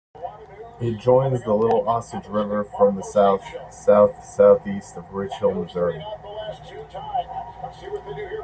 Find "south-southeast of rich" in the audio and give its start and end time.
3.71-5.33